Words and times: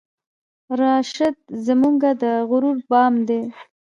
راشد 0.79 1.35
زمونږه 1.65 2.11
د 2.21 2.23
غرور 2.49 2.77
بام 2.89 3.13
دی 3.27 3.41